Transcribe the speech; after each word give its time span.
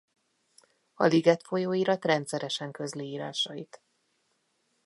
A 0.93 1.03
Liget 1.05 1.43
folyóirat 1.43 2.05
rendszeresen 2.05 2.71
közli 2.71 3.05
írásait. 3.09 3.81